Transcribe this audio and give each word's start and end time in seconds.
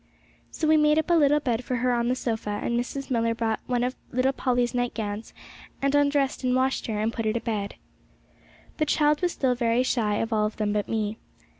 So 0.49 0.67
we 0.67 0.77
made 0.77 0.97
up 0.97 1.11
a 1.11 1.13
little 1.13 1.39
bed 1.39 1.63
for 1.63 1.75
her 1.75 1.91
on 1.93 2.07
the 2.07 2.15
sofa; 2.15 2.59
and 2.63 2.73
Mrs. 2.73 3.11
Millar 3.11 3.35
brought 3.35 3.59
one 3.67 3.83
of 3.83 3.95
little 4.11 4.33
Polly's 4.33 4.73
nightgowns, 4.73 5.31
and 5.79 5.93
undressed 5.93 6.43
and 6.43 6.55
washed 6.55 6.87
her, 6.87 6.99
and 6.99 7.13
put 7.13 7.25
her 7.25 7.33
to 7.33 7.39
bed. 7.39 7.75
The 8.77 8.85
child 8.87 9.21
was 9.21 9.31
still 9.31 9.53
very 9.53 9.83
shy 9.83 10.15
of 10.15 10.33
all 10.33 10.47
of 10.47 10.57
them 10.57 10.73
but 10.73 10.89
me. 10.89 11.19